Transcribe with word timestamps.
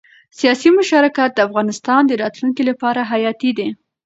سیاسي 0.39 0.69
مشارکت 0.79 1.29
د 1.33 1.39
افغانستان 1.47 2.01
د 2.05 2.11
راتلونکي 2.21 2.63
لپاره 2.69 3.01
حیاتي 3.11 3.51
دی 3.57 3.69